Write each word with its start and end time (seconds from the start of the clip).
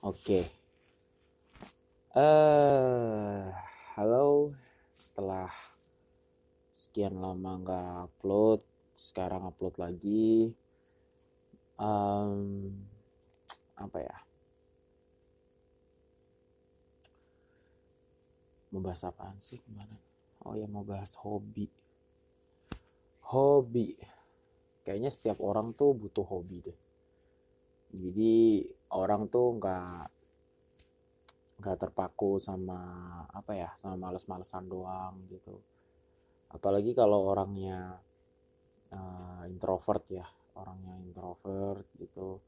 Oke. 0.00 0.48
Eh, 2.16 3.44
halo. 4.00 4.56
Setelah 4.96 5.52
sekian 6.72 7.20
lama 7.20 7.60
nggak 7.60 8.08
upload, 8.08 8.64
sekarang 8.96 9.44
upload 9.44 9.76
lagi. 9.76 10.56
Em, 11.76 12.40
apa 13.76 13.98
ya? 14.00 14.16
Mau 18.72 18.80
bahas 18.80 19.04
apaan 19.04 19.36
sih 19.36 19.60
kemarin? 19.60 20.00
Oh 20.48 20.56
ya 20.56 20.64
mau 20.64 20.80
bahas 20.80 21.12
hobi. 21.20 21.68
Hobi. 23.28 24.00
Kayaknya 24.80 25.12
setiap 25.12 25.44
orang 25.44 25.76
tuh 25.76 25.92
butuh 25.92 26.24
hobi 26.24 26.64
deh. 26.64 26.78
Jadi 27.90 28.64
orang 28.94 29.26
tuh 29.26 29.58
nggak 29.58 30.20
nggak 31.60 31.76
terpaku 31.76 32.40
sama 32.40 32.80
apa 33.28 33.52
ya 33.52 33.70
sama 33.76 34.08
males-malesan 34.08 34.64
doang 34.64 35.20
gitu. 35.28 35.60
Apalagi 36.50 36.96
kalau 36.96 37.30
orangnya 37.30 38.00
uh, 38.90 39.44
introvert 39.46 40.04
ya 40.10 40.26
orangnya 40.56 40.96
introvert 41.04 41.86
gitu 42.00 42.40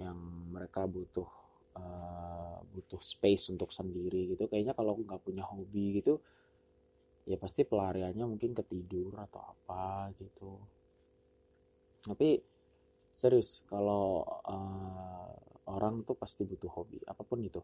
yang 0.00 0.16
mereka 0.50 0.88
butuh 0.88 1.28
uh, 1.76 2.58
butuh 2.72 2.98
space 2.98 3.52
untuk 3.52 3.70
sendiri 3.70 4.32
gitu. 4.34 4.48
Kayaknya 4.48 4.72
kalau 4.72 4.96
nggak 4.96 5.20
punya 5.20 5.44
hobi 5.44 6.00
gitu 6.00 6.18
ya 7.28 7.36
pasti 7.36 7.62
pelariannya 7.62 8.24
mungkin 8.24 8.56
ketidur 8.56 9.14
atau 9.20 9.44
apa 9.44 10.10
gitu. 10.16 10.56
Tapi 12.00 12.49
serius 13.10 13.66
kalau 13.66 14.22
uh, 14.46 15.34
orang 15.70 16.06
tuh 16.06 16.14
pasti 16.18 16.46
butuh 16.46 16.70
hobi 16.70 16.98
apa 17.06 17.22
pun 17.26 17.42
itu. 17.42 17.62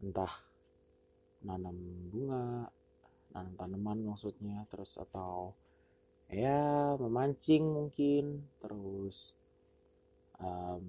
Entah 0.00 0.30
nanam 1.44 1.76
bunga 2.12 2.68
nanam 3.32 3.52
tanaman 3.56 3.98
maksudnya 4.12 4.64
terus 4.72 4.96
atau 4.96 5.52
ya 6.32 6.96
memancing 6.96 7.62
mungkin 7.62 8.48
terus 8.58 9.36
um, 10.40 10.86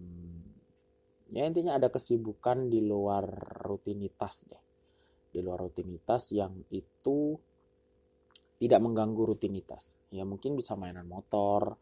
ya 1.28 1.44
intinya 1.44 1.76
ada 1.76 1.92
kesibukan 1.92 2.72
di 2.72 2.84
luar 2.84 3.28
rutinitas 3.68 4.48
deh. 4.48 4.64
Di 5.28 5.44
luar 5.44 5.68
rutinitas 5.68 6.32
yang 6.32 6.56
itu 6.72 7.36
tidak 8.58 8.80
mengganggu 8.82 9.36
rutinitas. 9.36 10.00
Ya 10.10 10.26
mungkin 10.26 10.58
bisa 10.58 10.74
mainan 10.74 11.06
motor 11.06 11.78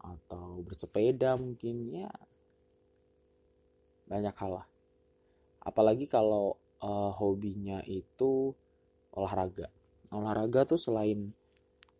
atau 0.00 0.64
bersepeda 0.64 1.36
mungkin 1.36 1.92
ya. 1.92 2.10
Banyak 4.08 4.34
hal 4.34 4.64
lah. 4.64 4.66
Apalagi 5.60 6.08
kalau 6.08 6.56
uh, 6.80 7.12
hobinya 7.14 7.84
itu 7.84 8.56
olahraga. 9.12 9.68
Olahraga 10.10 10.66
tuh 10.66 10.80
selain 10.80 11.30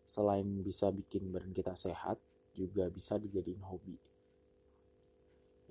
selain 0.03 0.43
bisa 0.59 0.91
bikin 0.91 1.31
badan 1.31 1.55
kita 1.55 1.71
sehat 1.77 2.19
juga 2.51 2.91
bisa 2.91 3.15
dijadiin 3.15 3.63
hobi. 3.63 3.95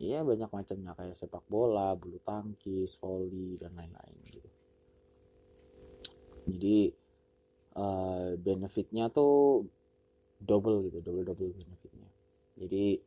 Iya 0.01 0.25
banyak 0.25 0.49
macamnya. 0.49 0.97
Kayak 0.97 1.19
sepak 1.19 1.45
bola, 1.45 1.93
bulu 1.93 2.17
tangkis, 2.25 2.97
voli 2.97 3.61
dan 3.61 3.77
lain-lain 3.77 4.17
gitu. 4.33 4.51
Jadi 6.49 6.79
uh, 7.77 8.33
benefitnya 8.41 9.13
tuh 9.13 9.69
double 10.41 10.89
gitu, 10.89 11.05
double 11.05 11.25
double 11.29 11.53
benefitnya. 11.53 12.00
Jadi 12.61 13.01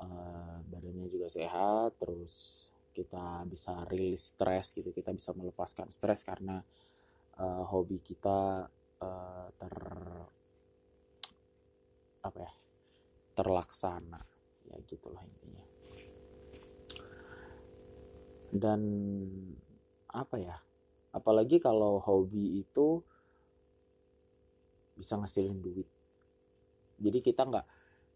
uh, 0.00 0.56
badannya 0.64 1.12
juga 1.12 1.28
sehat, 1.28 2.00
terus 2.00 2.66
kita 2.96 3.44
bisa 3.44 3.84
rilis 3.92 4.32
stres 4.32 4.72
gitu 4.72 4.88
kita 4.88 5.12
bisa 5.12 5.36
melepaskan 5.36 5.92
stres 5.92 6.24
karena 6.24 6.64
uh, 7.36 7.64
hobi 7.68 8.00
kita 8.00 8.64
uh, 9.04 9.48
ter 9.60 9.76
apa 12.24 12.38
ya 12.40 12.52
terlaksana. 13.36 14.20
Ya 14.72 14.76
gitulah 14.88 15.20
intinya. 15.20 15.64
Dan 18.56 18.80
apa 20.08 20.40
ya 20.40 20.56
apalagi 21.12 21.60
kalau 21.60 22.00
hobi 22.00 22.64
itu 22.64 23.04
bisa 24.96 25.20
ngasilin 25.20 25.60
duit. 25.60 25.88
Jadi 26.96 27.20
kita 27.20 27.44
nggak 27.44 27.66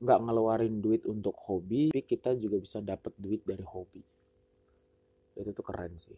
nggak 0.00 0.18
ngeluarin 0.24 0.80
duit 0.80 1.04
untuk 1.04 1.36
hobi 1.44 1.92
tapi 1.92 2.02
kita 2.08 2.32
juga 2.40 2.56
bisa 2.56 2.80
dapat 2.80 3.12
duit 3.20 3.44
dari 3.44 3.60
hobi. 3.60 4.00
Itu 5.36 5.52
tuh 5.52 5.64
keren 5.64 5.92
sih. 6.00 6.16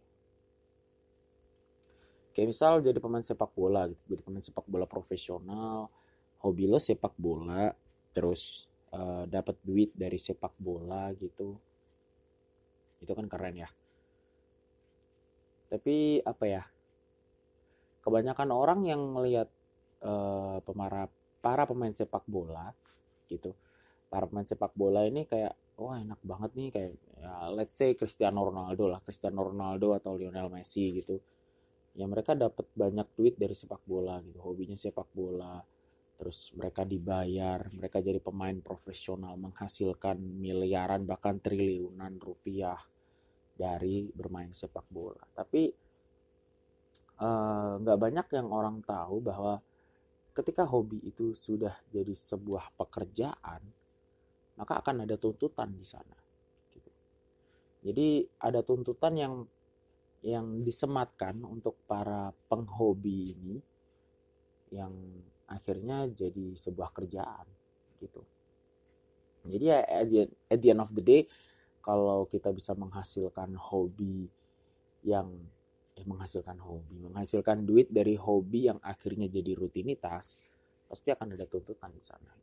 Kayak 2.33 2.49
misal 2.55 2.81
jadi 2.81 2.97
pemain 3.03 3.21
sepak 3.21 3.53
bola 3.53 3.85
gitu 3.91 4.17
jadi 4.17 4.23
pemain 4.25 4.41
sepak 4.41 4.65
bola 4.65 4.89
profesional 4.89 5.93
hobi 6.41 6.65
lo 6.65 6.81
sepak 6.81 7.13
bola 7.21 7.69
terus 8.17 8.65
uh, 8.97 9.29
dapat 9.29 9.61
duit 9.67 9.91
dari 9.93 10.17
sepak 10.17 10.55
bola 10.63 11.11
gitu. 11.19 11.59
Itu 13.03 13.13
kan 13.13 13.27
keren 13.27 13.67
ya. 13.67 13.69
Tapi 15.69 16.23
apa 16.23 16.45
ya 16.47 16.63
kebanyakan 18.07 18.51
orang 18.55 18.81
yang 18.87 19.03
melihat 19.11 19.51
uh, 20.07 20.63
pemara 20.63 21.11
para 21.43 21.67
pemain 21.67 21.91
sepak 21.91 22.23
bola 22.31 22.71
gitu 23.27 23.55
para 24.13 24.29
pemain 24.29 24.45
sepak 24.45 24.77
bola 24.77 25.09
ini 25.09 25.25
kayak 25.25 25.57
wah 25.81 25.97
enak 25.97 26.21
banget 26.21 26.51
nih 26.53 26.69
kayak 26.69 26.93
ya 27.17 27.49
let's 27.49 27.73
say 27.73 27.97
Cristiano 27.97 28.45
Ronaldo 28.45 28.85
lah 28.93 29.01
Cristiano 29.01 29.41
Ronaldo 29.41 29.97
atau 29.97 30.21
Lionel 30.21 30.53
Messi 30.53 31.01
gitu. 31.01 31.17
Ya 31.97 32.05
mereka 32.05 32.37
dapat 32.37 32.69
banyak 32.77 33.09
duit 33.17 33.41
dari 33.41 33.57
sepak 33.57 33.81
bola 33.89 34.21
gitu 34.21 34.37
hobinya 34.45 34.77
sepak 34.77 35.09
bola. 35.17 35.65
Terus 36.21 36.53
mereka 36.53 36.85
dibayar 36.85 37.65
mereka 37.73 38.05
jadi 38.05 38.21
pemain 38.21 38.61
profesional 38.61 39.33
menghasilkan 39.41 40.21
miliaran 40.21 41.09
bahkan 41.09 41.41
triliunan 41.41 42.21
rupiah 42.21 42.77
dari 43.57 44.13
bermain 44.13 44.53
sepak 44.53 44.85
bola. 44.93 45.25
Tapi 45.33 45.63
eh, 47.17 47.73
nggak 47.81 47.97
uh, 47.97 48.01
banyak 48.01 48.27
yang 48.37 48.49
orang 48.53 48.85
tahu 48.85 49.25
bahwa 49.25 49.57
ketika 50.37 50.69
hobi 50.69 51.01
itu 51.01 51.33
sudah 51.33 51.77
jadi 51.89 52.13
sebuah 52.13 52.77
pekerjaan 52.77 53.82
maka 54.57 54.81
akan 54.81 55.05
ada 55.09 55.17
tuntutan 55.17 55.73
di 55.73 55.87
sana. 55.87 56.17
Gitu. 56.73 56.91
Jadi 57.89 58.27
ada 58.41 58.61
tuntutan 58.61 59.15
yang 59.17 59.35
yang 60.23 60.63
disematkan 60.63 61.43
untuk 61.43 61.83
para 61.91 62.31
penghobi 62.47 63.35
ini 63.35 63.57
yang 64.71 64.95
akhirnya 65.51 66.07
jadi 66.09 66.55
sebuah 66.55 66.95
kerjaan 66.95 67.47
gitu. 67.99 68.23
Jadi 69.43 69.65
ya 69.67 69.83
at 69.83 70.07
the, 70.07 70.21
at 70.47 70.59
the 70.63 70.69
end 70.71 70.81
of 70.81 70.95
the 70.95 71.03
day 71.03 71.27
kalau 71.83 72.31
kita 72.31 72.55
bisa 72.55 72.79
menghasilkan 72.79 73.59
hobi 73.59 74.31
yang 75.03 75.27
eh, 75.99 76.07
menghasilkan 76.07 76.63
hobi, 76.63 77.03
menghasilkan 77.11 77.67
duit 77.67 77.91
dari 77.91 78.15
hobi 78.15 78.71
yang 78.71 78.79
akhirnya 78.79 79.27
jadi 79.27 79.59
rutinitas, 79.59 80.39
pasti 80.87 81.11
akan 81.11 81.35
ada 81.35 81.43
tuntutan 81.51 81.91
di 81.91 82.01
sana 82.07 82.42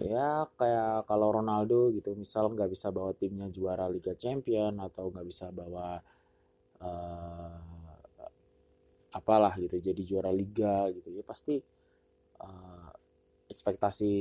ya 0.00 0.48
kayak 0.56 1.04
kalau 1.04 1.36
Ronaldo 1.36 1.92
gitu 1.92 2.16
misal 2.16 2.48
nggak 2.52 2.72
bisa 2.72 2.88
bawa 2.88 3.12
timnya 3.12 3.52
juara 3.52 3.90
Liga 3.92 4.16
Champion 4.16 4.80
atau 4.80 5.12
nggak 5.12 5.26
bisa 5.28 5.52
bawa 5.52 6.00
uh, 6.80 7.58
apalah 9.12 9.52
gitu 9.60 9.76
jadi 9.76 10.02
juara 10.08 10.32
liga 10.32 10.88
gitu 10.88 11.12
ya 11.12 11.20
pasti 11.20 11.60
uh, 12.40 12.90
ekspektasi 13.52 14.14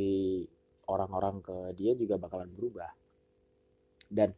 orang-orang 0.91 1.39
ke 1.39 1.57
dia 1.79 1.95
juga 1.95 2.19
bakalan 2.19 2.51
berubah. 2.51 2.91
Dan 4.12 4.35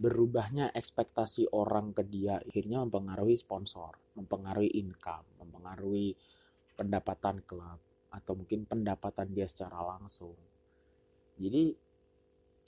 berubahnya 0.00 0.72
ekspektasi 0.76 1.52
orang 1.56 1.92
ke 1.92 2.04
dia 2.08 2.40
akhirnya 2.40 2.80
mempengaruhi 2.88 3.36
sponsor 3.36 4.00
mempengaruhi 4.16 4.80
income 4.80 5.28
mempengaruhi 5.44 6.16
pendapatan 6.72 7.44
klub 7.44 7.76
atau 8.08 8.32
mungkin 8.32 8.64
pendapatan 8.64 9.28
dia 9.28 9.44
secara 9.44 9.84
langsung 9.84 10.32
jadi 11.40 11.72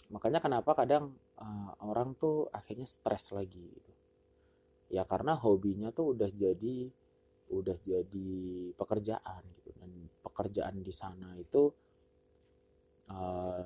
makanya 0.09 0.41
kenapa 0.41 0.73
kadang 0.73 1.13
uh, 1.37 1.71
orang 1.85 2.17
tuh 2.17 2.49
akhirnya 2.49 2.89
stres 2.89 3.29
lagi 3.37 3.61
gitu. 3.61 3.93
Ya 4.93 5.05
karena 5.05 5.37
hobinya 5.37 5.93
tuh 5.93 6.17
udah 6.17 6.33
jadi 6.33 6.89
udah 7.53 7.77
jadi 7.85 8.33
pekerjaan 8.73 9.43
gitu. 9.61 9.71
Dan 9.77 10.09
pekerjaan 10.25 10.81
di 10.81 10.93
sana 10.93 11.37
itu 11.37 11.69
uh, 13.13 13.65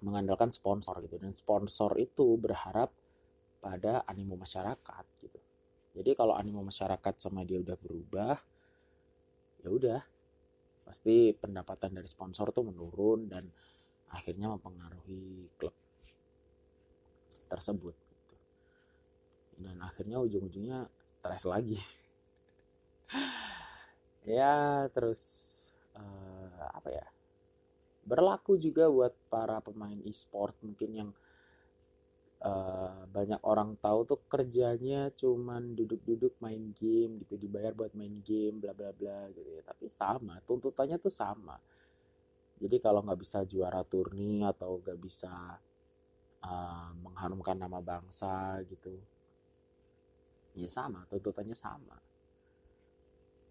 mengandalkan 0.00 0.48
sponsor 0.48 1.04
gitu. 1.04 1.20
Dan 1.20 1.36
sponsor 1.36 2.00
itu 2.00 2.40
berharap 2.40 2.88
pada 3.60 4.00
animo 4.08 4.40
masyarakat 4.40 5.04
gitu. 5.20 5.40
Jadi 5.96 6.10
kalau 6.12 6.36
animo 6.36 6.60
masyarakat 6.64 7.14
sama 7.16 7.44
dia 7.44 7.60
udah 7.60 7.76
berubah 7.76 8.36
ya 9.64 9.68
udah 9.72 10.00
pasti 10.86 11.34
pendapatan 11.34 11.98
dari 11.98 12.06
sponsor 12.06 12.54
tuh 12.54 12.70
menurun 12.70 13.26
dan 13.26 13.42
akhirnya 14.10 14.52
mempengaruhi 14.52 15.50
klub. 15.58 15.74
tersebut 17.46 17.94
gitu. 17.94 18.34
dan 19.62 19.78
akhirnya 19.78 20.18
ujung-ujungnya 20.18 20.90
stres 21.06 21.46
lagi 21.46 21.78
ya 24.26 24.90
terus 24.90 25.22
uh, 25.94 26.66
apa 26.74 26.90
ya 26.90 27.06
berlaku 28.02 28.58
juga 28.58 28.90
buat 28.90 29.14
para 29.30 29.62
pemain 29.62 29.98
e-sport 30.06 30.58
mungkin 30.62 30.90
yang 30.90 31.10
uh, 32.42 33.06
banyak 33.10 33.42
orang 33.42 33.74
tahu 33.78 34.06
tuh 34.06 34.20
kerjanya 34.30 35.10
cuman 35.14 35.74
duduk-duduk 35.74 36.38
main 36.38 36.70
game 36.74 37.22
gitu 37.22 37.34
dibayar 37.38 37.74
buat 37.74 37.94
main 37.98 38.22
game 38.22 38.62
bla 38.62 38.74
bla 38.74 38.90
bla 38.94 39.30
gitu 39.34 39.50
ya 39.50 39.62
tapi 39.66 39.90
sama 39.90 40.38
tuntutannya 40.46 40.98
tuh 40.98 41.10
sama 41.10 41.58
jadi 42.56 42.76
kalau 42.80 43.04
nggak 43.04 43.20
bisa 43.20 43.44
juara 43.44 43.84
turni 43.84 44.40
atau 44.40 44.80
nggak 44.80 44.96
bisa 44.96 45.60
uh, 46.40 46.90
mengharumkan 47.04 47.56
nama 47.60 47.84
bangsa 47.84 48.64
gitu 48.64 48.96
ya 50.56 50.68
sama 50.72 51.04
tuntutannya 51.12 51.52
sama. 51.52 52.00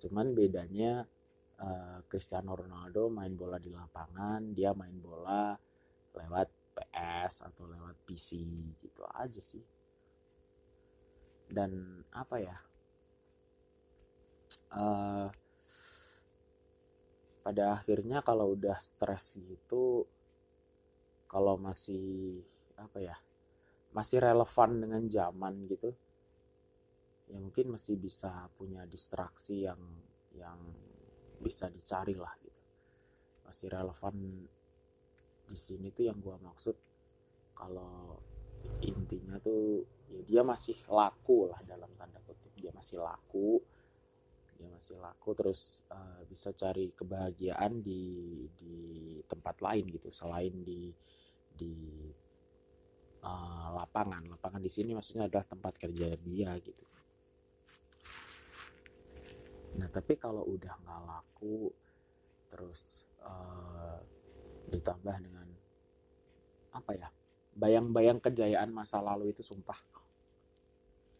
Cuman 0.01 0.33
bedanya 0.33 1.05
uh, 1.61 2.01
Cristiano 2.09 2.57
Ronaldo 2.57 3.13
main 3.13 3.37
bola 3.37 3.61
di 3.61 3.69
lapangan 3.69 4.41
dia 4.57 4.73
main 4.73 4.97
bola 4.97 5.53
lewat 6.17 6.49
PS 6.73 7.45
atau 7.45 7.69
lewat 7.69 8.01
PC 8.09 8.41
gitu 8.81 9.05
aja 9.05 9.37
sih. 9.37 9.61
Dan 11.45 12.01
apa 12.09 12.41
ya 12.41 12.57
uh, 14.73 15.29
pada 17.45 17.77
akhirnya 17.77 18.25
kalau 18.25 18.57
udah 18.57 18.81
stres 18.81 19.37
gitu 19.37 20.01
kalau 21.29 21.61
masih 21.61 22.41
apa 22.73 22.97
ya 22.97 23.15
masih 23.93 24.17
relevan 24.17 24.81
dengan 24.81 25.03
zaman 25.05 25.53
gitu 25.69 25.93
ya 27.29 27.37
mungkin 27.37 27.77
masih 27.77 28.01
bisa 28.01 28.49
punya 28.57 28.85
distraksi 28.89 29.65
yang 29.65 29.79
yang 30.33 30.57
bisa 31.41 31.69
dicari 31.69 32.15
lah 32.17 32.33
gitu. 32.41 32.61
Masih 33.45 33.67
relevan 33.69 34.15
di 35.45 35.57
sini 35.57 35.93
tuh 35.93 36.09
yang 36.09 36.17
gua 36.17 36.41
maksud 36.41 36.73
kalau 37.53 38.17
intinya 38.81 39.37
tuh 39.37 39.85
ya 40.09 40.21
dia 40.25 40.41
masih 40.41 40.75
laku 40.89 41.49
lah 41.49 41.61
dalam 41.61 41.89
tanda 41.97 42.17
kutip 42.25 42.53
dia 42.57 42.73
masih 42.73 42.97
laku 42.97 43.61
masih 44.71 44.97
laku 44.97 45.37
terus 45.37 45.85
uh, 45.93 46.23
bisa 46.25 46.49
cari 46.55 46.89
kebahagiaan 46.95 47.83
di 47.83 48.45
di 48.55 48.75
tempat 49.29 49.61
lain 49.61 49.85
gitu. 49.93 50.09
Selain 50.09 50.51
di 50.63 50.89
di 51.51 51.75
uh, 53.21 53.69
lapangan. 53.77 54.25
Lapangan 54.25 54.61
di 54.63 54.71
sini 54.71 54.97
maksudnya 54.97 55.29
adalah 55.29 55.45
tempat 55.45 55.73
kerja 55.77 56.15
dia 56.17 56.55
gitu. 56.61 56.85
Nah 59.75 59.89
tapi 59.91 60.15
kalau 60.15 60.47
udah 60.47 60.73
nggak 60.81 61.01
laku 61.05 61.69
terus 62.49 63.03
uh, 63.19 63.99
ditambah 64.71 65.15
dengan 65.19 65.47
apa 66.75 66.91
ya 66.95 67.09
bayang-bayang 67.55 68.19
kejayaan 68.19 68.71
masa 68.71 69.03
lalu 69.03 69.35
itu 69.35 69.43
sumpah. 69.43 69.77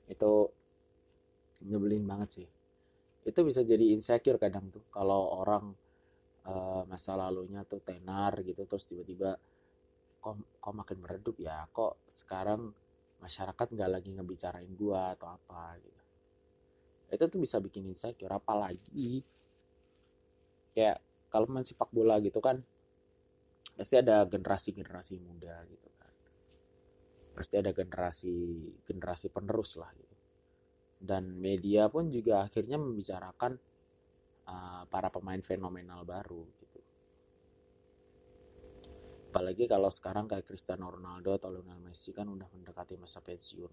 Itu 0.08 0.52
nyebelin 1.64 2.04
banget 2.04 2.30
sih 2.42 2.55
itu 3.26 3.40
bisa 3.42 3.66
jadi 3.66 3.86
insecure 3.90 4.38
kadang 4.38 4.70
tuh. 4.70 4.86
Kalau 4.94 5.42
orang 5.42 5.74
uh, 6.46 6.86
masa 6.86 7.18
lalunya 7.18 7.66
tuh 7.66 7.82
tenar 7.82 8.38
gitu 8.46 8.64
terus 8.70 8.86
tiba-tiba 8.86 9.34
kok 10.22 10.38
kok 10.62 10.74
makin 10.74 10.98
meredup 11.02 11.38
ya 11.42 11.66
kok 11.70 12.06
sekarang 12.06 12.70
masyarakat 13.22 13.68
nggak 13.74 13.90
lagi 13.90 14.10
ngebicarain 14.14 14.70
gua 14.78 15.18
atau 15.18 15.34
apa 15.34 15.82
gitu. 15.82 16.02
Itu 17.10 17.24
tuh 17.26 17.40
bisa 17.42 17.58
bikin 17.58 17.90
insecure 17.90 18.30
apalagi 18.30 19.26
kayak 20.78 21.02
kalau 21.34 21.50
main 21.50 21.66
sepak 21.66 21.90
bola 21.90 22.22
gitu 22.22 22.38
kan 22.38 22.62
pasti 23.76 23.98
ada 24.00 24.24
generasi-generasi 24.30 25.18
muda 25.26 25.66
gitu 25.66 25.90
kan. 25.98 26.14
Pasti 27.34 27.58
ada 27.58 27.74
generasi 27.74 28.36
generasi 28.86 29.34
penerus 29.34 29.82
lah 29.82 29.90
gitu 29.98 30.15
dan 31.06 31.38
media 31.38 31.88
pun 31.88 32.10
juga 32.10 32.44
akhirnya 32.44 32.82
membicarakan 32.82 33.54
uh, 34.50 34.84
para 34.90 35.14
pemain 35.14 35.40
fenomenal 35.40 36.02
baru 36.04 36.44
gitu 36.60 36.80
apalagi 39.30 39.68
kalau 39.68 39.92
sekarang 39.92 40.26
kayak 40.26 40.48
Cristiano 40.48 40.90
Ronaldo 40.90 41.38
atau 41.38 41.52
Lionel 41.54 41.80
Messi 41.80 42.10
kan 42.16 42.26
udah 42.26 42.50
mendekati 42.50 42.98
masa 42.98 43.22
pensiun 43.22 43.72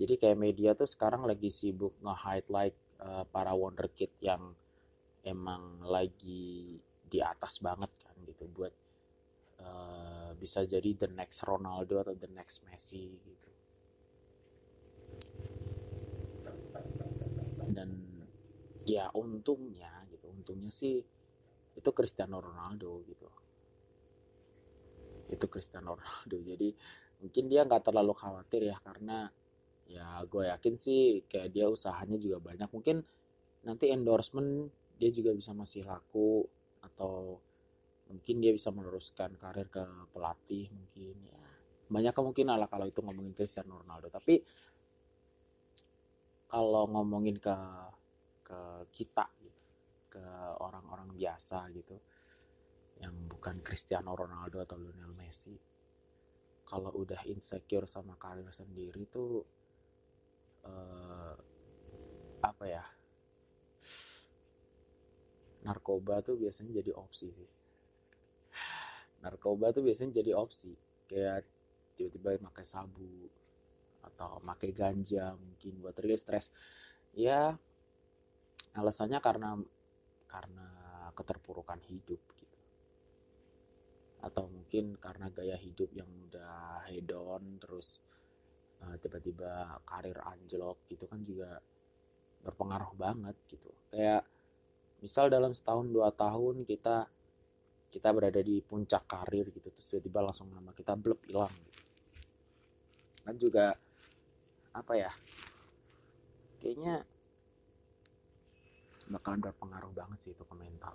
jadi 0.00 0.16
kayak 0.16 0.38
media 0.40 0.70
tuh 0.72 0.88
sekarang 0.88 1.28
lagi 1.28 1.52
sibuk 1.52 1.92
nge-highlight 2.00 2.76
uh, 3.04 3.24
para 3.28 3.52
wonderkid 3.52 4.08
yang 4.24 4.56
emang 5.20 5.84
lagi 5.84 6.80
di 7.10 7.18
atas 7.20 7.60
banget 7.60 7.90
kan 8.00 8.16
gitu 8.24 8.48
buat 8.48 8.72
uh, 9.60 10.32
bisa 10.38 10.64
jadi 10.64 10.96
the 10.96 11.08
next 11.12 11.44
Ronaldo 11.44 12.00
atau 12.00 12.14
the 12.16 12.30
next 12.32 12.64
Messi 12.64 13.18
gitu. 13.20 13.50
Dan 17.70 17.90
ya 18.86 19.12
untungnya 19.12 20.04
gitu, 20.08 20.30
untungnya 20.32 20.72
sih 20.72 21.00
itu 21.76 21.90
Cristiano 21.96 22.40
Ronaldo 22.40 23.04
gitu. 23.06 23.28
Itu 25.30 25.46
Cristiano 25.46 25.96
Ronaldo. 25.96 26.36
Jadi 26.50 26.68
mungkin 27.20 27.44
dia 27.52 27.68
nggak 27.68 27.92
terlalu 27.92 28.12
khawatir 28.16 28.72
ya 28.72 28.76
karena 28.80 29.28
ya 29.90 30.22
gue 30.24 30.46
yakin 30.48 30.74
sih 30.78 31.26
kayak 31.26 31.50
dia 31.50 31.66
usahanya 31.66 32.16
juga 32.16 32.38
banyak 32.38 32.70
mungkin 32.70 33.02
nanti 33.66 33.90
endorsement 33.90 34.70
dia 34.96 35.10
juga 35.12 35.34
bisa 35.34 35.50
masih 35.52 35.84
laku 35.84 36.46
atau 36.80 37.36
mungkin 38.08 38.36
dia 38.40 38.54
bisa 38.54 38.72
meneruskan 38.72 39.36
karir 39.36 39.68
ke 39.68 39.82
pelatih 40.14 40.70
mungkin 40.72 41.14
ya 41.26 41.40
banyak 41.90 42.14
kemungkinan 42.14 42.56
lah 42.56 42.70
kalau 42.70 42.86
itu 42.86 43.02
ngomongin 43.02 43.34
Cristiano 43.34 43.82
Ronaldo 43.82 44.08
tapi 44.08 44.40
kalau 46.50 46.86
ngomongin 46.90 47.36
ke 47.38 47.54
ke 48.50 48.90
kita 48.90 49.30
gitu, 49.38 49.62
ke 50.10 50.24
orang-orang 50.58 51.14
biasa 51.14 51.70
gitu 51.70 51.94
yang 52.98 53.14
bukan 53.30 53.62
Cristiano 53.62 54.10
Ronaldo 54.18 54.58
atau 54.58 54.74
Lionel 54.74 55.14
Messi. 55.14 55.54
Kalau 56.66 56.90
udah 56.98 57.22
insecure 57.30 57.86
sama 57.86 58.18
karir 58.18 58.50
sendiri 58.50 59.06
tuh 59.06 59.42
uh, 60.66 61.34
apa 62.42 62.64
ya 62.66 62.84
narkoba 65.62 66.24
tuh 66.26 66.40
biasanya 66.40 66.82
jadi 66.82 66.90
opsi 66.98 67.28
sih. 67.30 67.50
Narkoba 69.22 69.70
tuh 69.70 69.86
biasanya 69.86 70.18
jadi 70.18 70.34
opsi 70.34 70.74
kayak 71.06 71.46
tiba-tiba 71.94 72.50
pakai 72.50 72.66
sabu 72.66 73.28
atau 74.00 74.40
pakai 74.40 74.72
ganja 74.72 75.36
mungkin 75.36 75.84
buat 75.84 75.92
rilis 76.00 76.24
stres 76.24 76.48
ya 77.12 77.52
alasannya 78.74 79.18
karena 79.18 79.58
karena 80.30 80.68
keterpurukan 81.16 81.82
hidup 81.90 82.22
gitu 82.38 82.58
atau 84.20 84.46
mungkin 84.46 85.00
karena 85.00 85.32
gaya 85.32 85.56
hidup 85.56 85.90
yang 85.96 86.06
udah 86.28 86.86
hedon 86.92 87.58
terus 87.58 88.04
uh, 88.84 88.94
tiba-tiba 89.00 89.80
karir 89.82 90.20
anjlok 90.22 90.84
gitu 90.92 91.08
kan 91.08 91.24
juga 91.24 91.58
berpengaruh 92.44 92.92
banget 92.96 93.36
gitu 93.48 93.68
kayak 93.90 94.24
misal 95.00 95.32
dalam 95.32 95.56
setahun 95.56 95.88
dua 95.88 96.12
tahun 96.12 96.68
kita 96.68 97.08
kita 97.90 98.08
berada 98.14 98.38
di 98.38 98.62
puncak 98.62 99.08
karir 99.08 99.50
gitu 99.50 99.72
terus 99.72 99.88
tiba-tiba 99.88 100.30
langsung 100.30 100.52
nama 100.52 100.70
kita 100.70 100.94
blep 100.94 101.26
hilang 101.26 101.50
gitu. 101.50 101.82
kan 103.24 103.34
juga 103.34 103.66
apa 104.70 104.92
ya 104.94 105.10
kayaknya 106.62 107.02
bakalan 109.10 109.42
berpengaruh 109.42 109.90
banget 109.90 110.18
sih 110.22 110.30
itu 110.32 110.46
ke 110.46 110.54
mental. 110.54 110.94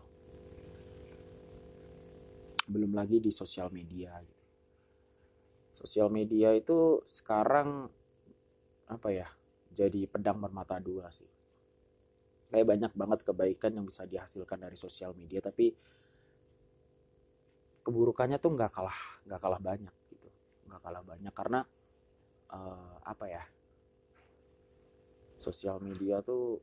Belum 2.65 2.95
lagi 2.95 3.19
di 3.19 3.29
sosial 3.29 3.69
media 3.69 4.15
gitu. 4.23 4.43
Sosial 5.75 6.07
media 6.07 6.55
itu 6.55 7.03
sekarang 7.03 7.91
apa 8.87 9.09
ya 9.11 9.27
jadi 9.75 10.07
pedang 10.07 10.39
bermata 10.39 10.79
dua 10.79 11.11
sih. 11.11 11.27
Kayak 12.47 12.67
banyak 12.71 12.91
banget 12.95 13.19
kebaikan 13.27 13.75
yang 13.75 13.85
bisa 13.85 14.07
dihasilkan 14.07 14.55
dari 14.55 14.79
sosial 14.79 15.11
media 15.11 15.43
tapi 15.43 15.75
keburukannya 17.85 18.39
tuh 18.39 18.55
nggak 18.55 18.71
kalah 18.71 18.99
nggak 19.27 19.41
kalah 19.43 19.61
banyak 19.61 19.95
gitu. 20.15 20.29
Nggak 20.71 20.81
kalah 20.81 21.03
banyak 21.03 21.33
karena 21.35 21.59
uh, 22.55 22.97
apa 23.03 23.25
ya 23.27 23.43
sosial 25.35 25.83
media 25.83 26.23
tuh 26.23 26.57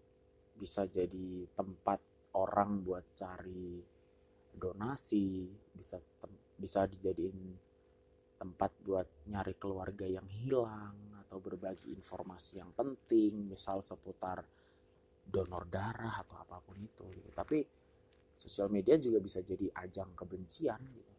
bisa 0.56 0.87
jadi 0.87 1.49
tempat 1.56 2.00
orang 2.37 2.80
buat 2.85 3.04
cari 3.16 3.80
donasi 4.52 5.49
bisa 5.73 5.97
bisa 6.56 6.87
dijadiin 6.87 7.56
tempat 8.38 8.71
buat 8.82 9.06
nyari 9.30 9.54
keluarga 9.54 10.06
yang 10.06 10.26
hilang 10.28 11.14
atau 11.23 11.38
berbagi 11.38 11.94
informasi 11.94 12.59
yang 12.61 12.75
penting 12.75 13.49
misal 13.49 13.80
seputar 13.80 14.44
donor 15.23 15.64
darah 15.71 16.21
atau 16.21 16.42
apa 16.42 16.59
pun 16.59 16.76
itu 16.76 17.06
gitu. 17.14 17.30
tapi 17.32 17.62
sosial 18.35 18.66
media 18.68 18.99
juga 18.99 19.23
bisa 19.23 19.40
jadi 19.40 19.71
ajang 19.87 20.12
kebencian 20.18 20.82
gitu 20.82 21.12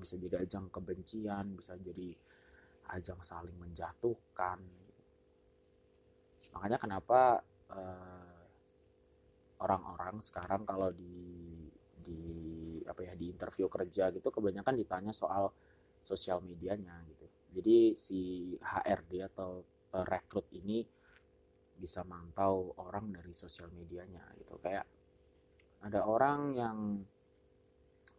bisa 0.00 0.16
jadi 0.16 0.40
ajang 0.46 0.72
kebencian 0.72 1.58
bisa 1.58 1.76
jadi 1.76 2.14
ajang 2.94 3.20
saling 3.20 3.58
menjatuhkan 3.58 4.62
gitu. 4.62 5.02
makanya 6.56 6.78
kenapa 6.78 7.42
uh, 7.74 8.42
orang-orang 9.60 10.18
sekarang 10.18 10.64
kalau 10.64 10.90
di 10.92 11.68
di 12.00 12.22
apa 12.88 13.06
ya 13.06 13.14
di 13.14 13.30
interview 13.30 13.68
kerja 13.68 14.10
gitu 14.10 14.32
kebanyakan 14.32 14.74
ditanya 14.74 15.12
soal 15.12 15.52
sosial 16.00 16.40
medianya 16.40 16.96
gitu. 17.06 17.26
Jadi 17.50 17.94
si 17.98 18.52
HRD 18.62 19.26
atau 19.26 19.62
rekrut 19.90 20.46
ini 20.54 20.86
bisa 21.80 22.04
mantau 22.04 22.76
orang 22.78 23.10
dari 23.10 23.32
sosial 23.32 23.72
medianya 23.72 24.22
gitu. 24.38 24.56
Kayak 24.60 24.86
ada 25.80 26.04
orang 26.04 26.40
yang 26.52 26.78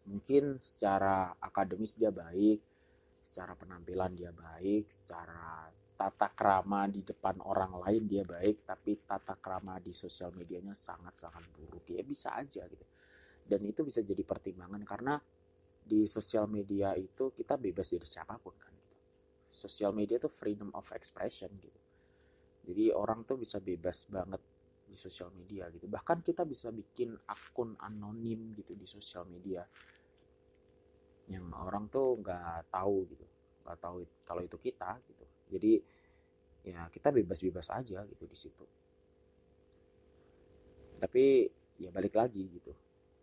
mungkin 0.09 0.57
secara 0.59 1.37
akademis 1.37 1.95
dia 1.95 2.09
baik, 2.09 2.57
secara 3.21 3.53
penampilan 3.53 4.11
dia 4.17 4.33
baik, 4.33 4.89
secara 4.89 5.69
tata 6.01 6.33
krama 6.33 6.89
di 6.89 7.05
depan 7.05 7.45
orang 7.45 7.77
lain 7.77 8.09
dia 8.09 8.25
baik, 8.25 8.65
tapi 8.65 8.97
tata 9.05 9.37
krama 9.37 9.77
di 9.77 9.93
sosial 9.93 10.33
medianya 10.33 10.73
sangat-sangat 10.73 11.45
buruk. 11.53 11.85
Ya 11.93 12.01
bisa 12.01 12.33
aja 12.33 12.65
gitu. 12.65 12.85
Dan 13.45 13.61
itu 13.69 13.85
bisa 13.85 14.01
jadi 14.01 14.25
pertimbangan 14.25 14.81
karena 14.81 15.21
di 15.85 16.09
sosial 16.09 16.49
media 16.49 16.97
itu 16.97 17.29
kita 17.29 17.53
bebas 17.53 17.93
dari 17.93 18.07
siapa 18.09 18.33
pun 18.41 18.57
kan 18.57 18.73
gitu. 18.73 18.97
Sosial 19.45 19.93
media 19.93 20.17
itu 20.17 20.25
freedom 20.25 20.73
of 20.73 20.89
expression 20.97 21.53
gitu. 21.61 21.81
Jadi 22.65 22.89
orang 22.89 23.21
tuh 23.21 23.37
bisa 23.37 23.61
bebas 23.61 24.09
banget 24.09 24.41
di 24.89 24.97
sosial 24.97 25.29
media 25.29 25.69
gitu. 25.69 25.85
Bahkan 25.85 26.25
kita 26.25 26.49
bisa 26.49 26.73
bikin 26.73 27.13
akun 27.29 27.77
anonim 27.77 28.57
gitu 28.57 28.73
di 28.73 28.89
sosial 28.89 29.29
media 29.29 29.61
yang 31.29 31.45
orang 31.53 31.85
tuh 31.93 32.17
nggak 32.25 32.73
tahu 32.73 33.05
gitu, 33.05 33.25
nggak 33.61 33.77
tahu 33.77 33.97
kalau 34.25 34.41
itu 34.41 34.57
kita 34.57 34.97
gitu. 35.05 35.25
Jadi 35.51 35.73
ya 36.63 36.87
kita 36.87 37.11
bebas-bebas 37.11 37.67
aja 37.75 38.07
gitu 38.07 38.23
di 38.23 38.37
situ. 38.37 38.65
Tapi 40.95 41.25
ya 41.81 41.89
balik 41.91 42.15
lagi 42.15 42.45
gitu 42.47 42.71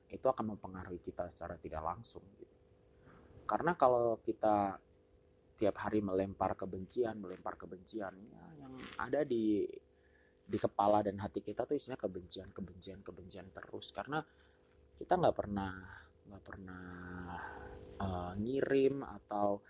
itu 0.09 0.25
akan 0.25 0.57
mempengaruhi 0.57 1.05
kita 1.05 1.29
secara 1.29 1.61
tidak 1.61 1.85
langsung 1.85 2.25
gitu. 2.37 2.57
Karena 3.49 3.77
kalau 3.77 4.21
kita 4.21 4.77
tiap 5.59 5.77
hari 5.85 6.01
melempar 6.01 6.55
kebencian, 6.55 7.19
melempar 7.19 7.59
kebencian 7.59 8.15
ya, 8.15 8.45
yang 8.65 8.75
ada 9.01 9.27
di 9.27 9.67
di 10.49 10.57
kepala 10.57 11.05
dan 11.05 11.21
hati 11.21 11.45
kita 11.45 11.69
tuh 11.69 11.77
isinya 11.77 12.01
kebencian, 12.01 12.49
kebencian, 12.57 13.05
kebencian 13.05 13.53
terus 13.53 13.93
karena 13.93 14.25
kita 14.97 15.21
nggak 15.21 15.37
pernah 15.37 15.73
nggak 16.25 16.45
pernah 16.45 16.85
uh, 18.01 18.33
ngirim 18.41 19.05
atau 19.05 19.61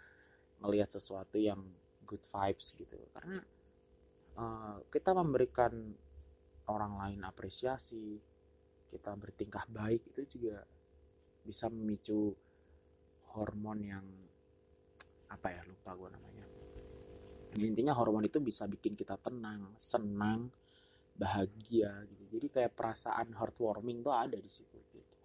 ngelihat 0.63 0.91
sesuatu 0.91 1.39
yang 1.39 1.59
good 2.09 2.25
vibes 2.25 2.73
gitu. 2.73 2.97
Karena 3.13 3.45
uh, 4.41 4.81
kita 4.89 5.13
memberikan 5.13 5.77
orang 6.69 6.97
lain 6.97 7.21
apresiasi 7.29 8.17
kita 8.89 9.13
bertingkah 9.21 9.69
baik 9.69 10.01
itu 10.17 10.41
juga 10.41 10.65
bisa 11.45 11.69
memicu 11.69 12.33
hormon 13.37 13.79
yang 13.85 14.07
apa 15.29 15.53
ya 15.53 15.61
lupa 15.69 15.93
gue 15.93 16.09
namanya. 16.09 16.47
Intinya 17.61 17.93
hormon 17.93 18.25
itu 18.25 18.41
bisa 18.41 18.65
bikin 18.65 18.97
kita 18.97 19.21
tenang 19.21 19.77
senang 19.77 20.49
bahagia 21.13 22.09
gitu. 22.09 22.25
Jadi 22.39 22.47
kayak 22.49 22.73
perasaan 22.73 23.37
heartwarming 23.37 24.01
tuh 24.01 24.15
ada 24.17 24.41
di 24.41 24.49
situ 24.49 24.79
gitu. 24.89 25.17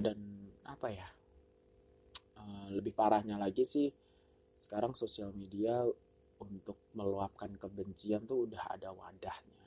Dan 0.00 0.48
apa 0.68 0.88
ya 0.92 1.08
uh, 2.36 2.68
lebih 2.76 2.92
parahnya 2.92 3.40
lagi 3.40 3.64
sih 3.64 3.88
sekarang 4.60 4.92
sosial 4.92 5.32
media 5.32 5.88
untuk 6.36 6.76
meluapkan 6.92 7.48
kebencian 7.56 8.28
tuh 8.28 8.44
udah 8.44 8.76
ada 8.76 8.92
wadahnya 8.92 9.60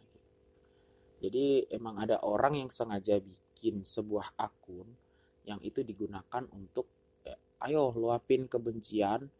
jadi 1.23 1.63
emang 1.71 2.03
ada 2.03 2.19
orang 2.19 2.59
yang 2.59 2.67
sengaja 2.67 3.15
bikin 3.23 3.87
sebuah 3.87 4.35
akun 4.35 4.83
yang 5.47 5.63
itu 5.63 5.79
digunakan 5.79 6.43
untuk 6.51 6.83
ya, 7.23 7.39
ayo 7.63 7.95
luapin 7.95 8.43
kebencian, 8.51 9.31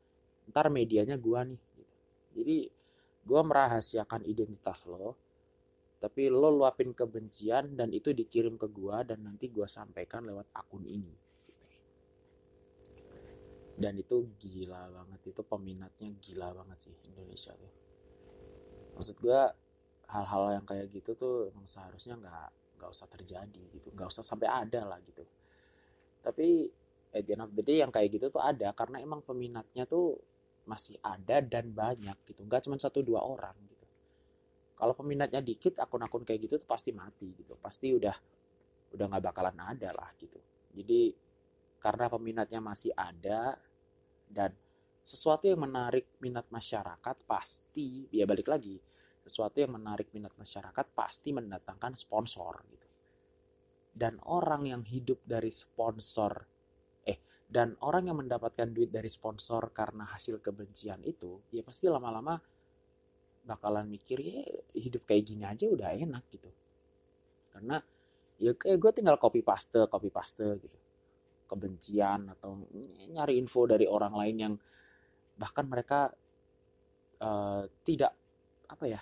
ntar 0.48 0.72
medianya 0.72 1.20
gua 1.20 1.44
nih. 1.44 1.60
Gitu. 1.60 1.94
Jadi 2.40 2.58
gua 3.28 3.44
merahasiakan 3.44 4.24
identitas 4.24 4.88
lo, 4.88 5.20
tapi 6.00 6.32
lo 6.32 6.56
luapin 6.56 6.96
kebencian 6.96 7.76
dan 7.76 7.92
itu 7.92 8.16
dikirim 8.16 8.56
ke 8.56 8.72
gua 8.72 9.04
dan 9.04 9.20
nanti 9.20 9.52
gua 9.52 9.68
sampaikan 9.68 10.24
lewat 10.24 10.56
akun 10.56 10.88
ini. 10.88 11.12
Dan 13.74 13.98
itu 13.98 14.38
gila 14.38 14.86
banget, 14.94 15.34
itu 15.34 15.42
peminatnya 15.42 16.10
gila 16.22 16.54
banget 16.54 16.78
sih 16.90 16.96
Indonesia 17.10 17.54
tuh. 17.58 17.74
Maksud 18.94 19.16
gua 19.18 19.50
hal-hal 20.14 20.62
yang 20.62 20.66
kayak 20.66 20.94
gitu 20.94 21.18
tuh 21.18 21.36
emang 21.50 21.66
seharusnya 21.66 22.14
nggak 22.22 22.50
nggak 22.78 22.90
usah 22.94 23.08
terjadi 23.10 23.64
gitu. 23.74 23.90
Nggak 23.90 24.14
usah 24.14 24.22
sampai 24.22 24.46
ada 24.46 24.86
lah 24.86 25.02
gitu. 25.02 25.26
Tapi 26.22 26.70
at 27.14 27.24
the 27.26 27.34
end 27.34 27.44
of 27.46 27.52
the 27.54 27.64
day 27.66 27.82
yang 27.82 27.90
kayak 27.90 28.14
gitu 28.14 28.30
tuh 28.30 28.42
ada 28.42 28.70
karena 28.78 29.02
emang 29.02 29.26
peminatnya 29.26 29.90
tuh 29.90 30.18
masih 30.70 31.02
ada 31.02 31.42
dan 31.42 31.74
banyak 31.74 32.18
gitu. 32.30 32.46
Nggak 32.46 32.70
cuma 32.70 32.78
satu 32.78 33.02
dua 33.02 33.26
orang 33.26 33.58
gitu. 33.66 33.86
Kalau 34.78 34.94
peminatnya 34.94 35.42
dikit 35.42 35.82
akun-akun 35.82 36.22
kayak 36.22 36.46
gitu 36.46 36.62
tuh 36.62 36.68
pasti 36.70 36.94
mati 36.94 37.34
gitu. 37.34 37.58
Pasti 37.58 37.90
udah 37.90 38.16
udah 38.94 39.06
nggak 39.10 39.24
bakalan 39.24 39.58
ada 39.58 39.90
lah 39.94 40.10
gitu. 40.22 40.38
Jadi 40.74 41.14
karena 41.84 42.08
peminatnya 42.08 42.64
masih 42.64 42.96
ada 42.96 43.60
dan 44.24 44.56
sesuatu 45.04 45.52
yang 45.52 45.68
menarik 45.68 46.16
minat 46.24 46.48
masyarakat 46.48 47.28
pasti 47.28 48.08
ya 48.08 48.24
balik 48.24 48.48
lagi 48.48 48.80
sesuatu 49.24 49.64
yang 49.64 49.76
menarik 49.76 50.12
minat 50.12 50.36
masyarakat 50.36 50.86
pasti 50.92 51.32
mendatangkan 51.32 51.96
sponsor 51.96 52.64
gitu. 52.68 52.88
Dan 53.94 54.20
orang 54.28 54.68
yang 54.68 54.84
hidup 54.84 55.24
dari 55.24 55.52
sponsor 55.52 56.44
eh 57.08 57.20
dan 57.48 57.76
orang 57.84 58.12
yang 58.12 58.18
mendapatkan 58.20 58.68
duit 58.72 58.92
dari 58.92 59.08
sponsor 59.08 59.72
karena 59.72 60.08
hasil 60.12 60.44
kebencian 60.44 61.00
itu 61.08 61.40
ya 61.56 61.64
pasti 61.64 61.88
lama-lama 61.88 62.36
bakalan 63.44 63.88
mikir 63.88 64.20
ya 64.24 64.44
hidup 64.76 65.04
kayak 65.08 65.24
gini 65.24 65.44
aja 65.48 65.72
udah 65.72 65.96
enak 65.96 66.24
gitu. 66.32 66.52
Karena 67.52 67.80
ya 68.40 68.52
kayak 68.60 68.78
gue 68.80 68.92
tinggal 68.92 69.16
copy 69.16 69.40
paste, 69.40 69.88
copy 69.88 70.10
paste 70.12 70.48
gitu. 70.60 70.78
Kebencian 71.54 72.34
atau 72.34 72.66
nyari 73.14 73.38
info 73.38 73.70
dari 73.70 73.86
orang 73.86 74.14
lain 74.18 74.36
yang 74.42 74.54
bahkan 75.38 75.70
mereka 75.70 76.10
uh, 77.22 77.64
tidak 77.86 78.14
apa 78.66 78.86
ya 78.90 79.02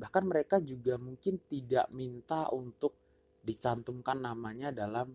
Bahkan 0.00 0.24
mereka 0.24 0.56
juga 0.64 0.96
mungkin 0.96 1.44
tidak 1.44 1.92
minta 1.92 2.48
untuk 2.56 2.96
dicantumkan 3.44 4.16
namanya 4.16 4.72
dalam 4.72 5.12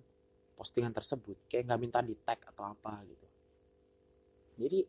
postingan 0.53 0.93
tersebut. 0.93 1.49
Kayak 1.49 1.73
nggak 1.73 1.81
minta 1.81 1.99
di 2.05 2.13
tag 2.13 2.37
atau 2.45 2.69
apa 2.69 3.01
gitu. 3.09 3.27
Jadi 4.61 4.79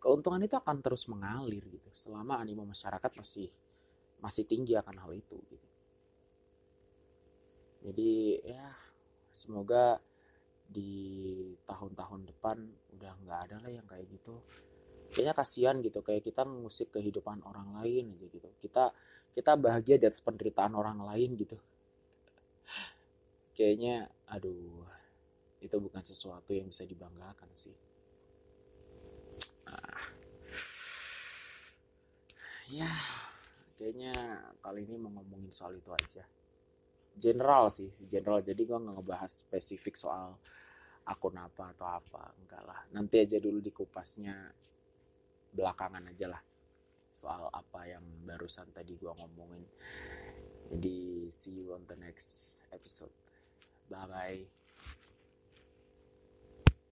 keuntungan 0.00 0.40
itu 0.40 0.56
akan 0.56 0.80
terus 0.80 1.04
mengalir 1.12 1.60
gitu 1.68 1.92
selama 1.92 2.40
animo 2.40 2.64
masyarakat 2.64 3.12
masih 3.12 3.52
masih 4.24 4.48
tinggi 4.48 4.72
akan 4.72 4.96
hal 5.04 5.12
itu 5.12 5.36
gitu. 5.52 5.68
Jadi 7.84 8.40
ya 8.40 8.72
semoga 9.36 10.00
di 10.66 11.54
tahun-tahun 11.64 12.28
depan 12.34 12.58
udah 12.98 13.12
nggak 13.22 13.40
ada 13.48 13.56
lah 13.62 13.70
yang 13.70 13.86
kayak 13.86 14.06
gitu. 14.10 14.42
Kayaknya 15.12 15.34
kasihan 15.38 15.76
gitu 15.80 16.02
kayak 16.02 16.26
kita 16.26 16.42
ngusik 16.42 16.90
kehidupan 16.90 17.40
orang 17.46 17.78
lain 17.80 18.14
aja 18.18 18.26
gitu. 18.26 18.48
Kita 18.58 18.90
kita 19.32 19.52
bahagia 19.54 19.96
di 19.96 20.08
penderitaan 20.10 20.74
orang 20.74 21.00
lain 21.06 21.38
gitu. 21.38 21.56
Kayaknya 23.56 24.10
aduh 24.28 24.84
itu 25.62 25.76
bukan 25.80 26.02
sesuatu 26.04 26.52
yang 26.52 26.68
bisa 26.68 26.84
dibanggakan 26.84 27.50
sih. 27.56 27.74
Ah. 29.66 30.08
ya 32.66 32.90
kayaknya 33.78 34.14
kali 34.58 34.86
ini 34.86 34.98
mau 34.98 35.10
ngomongin 35.14 35.54
soal 35.54 35.78
itu 35.78 35.90
aja 35.94 36.26
general 37.16 37.72
sih 37.72 37.88
general. 38.04 38.44
Jadi 38.44 38.62
gue 38.62 38.78
nggak 38.78 39.00
ngebahas 39.00 39.32
spesifik 39.32 39.96
soal 39.96 40.36
akun 41.06 41.38
apa 41.38 41.72
atau 41.72 41.86
apa 41.88 42.34
enggak 42.42 42.62
lah. 42.66 42.80
Nanti 42.92 43.22
aja 43.22 43.40
dulu 43.40 43.58
di 43.62 43.72
kupasnya 43.72 44.52
belakangan 45.56 46.04
aja 46.12 46.28
lah 46.28 46.42
soal 47.16 47.48
apa 47.48 47.88
yang 47.88 48.04
barusan 48.28 48.68
tadi 48.76 48.92
gua 49.00 49.16
ngomongin. 49.16 49.64
Jadi 50.68 51.30
see 51.32 51.64
you 51.64 51.72
on 51.72 51.88
the 51.88 51.96
next 51.96 52.60
episode. 52.74 53.14
Bye 53.88 54.06
bye 54.10 54.65